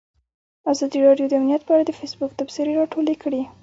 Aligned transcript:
ازادي 0.71 0.99
راډیو 1.07 1.29
د 1.29 1.33
امنیت 1.39 1.61
په 1.65 1.71
اړه 1.75 1.83
د 1.87 1.91
فیسبوک 1.99 2.31
تبصرې 2.39 2.73
راټولې 2.79 3.15
کړي. 3.23 3.41